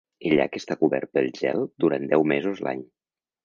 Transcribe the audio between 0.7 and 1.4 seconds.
cobert pel